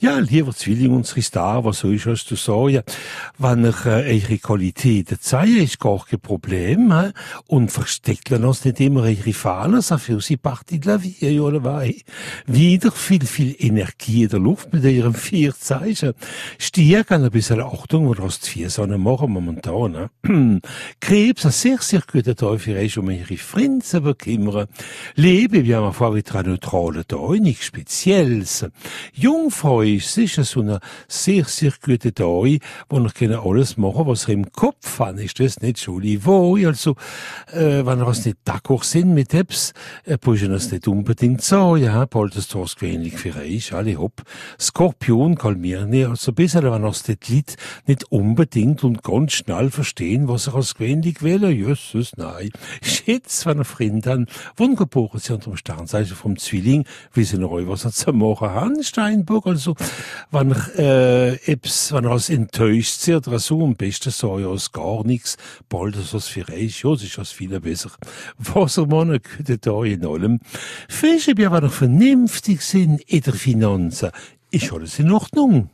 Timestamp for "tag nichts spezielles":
27.04-28.64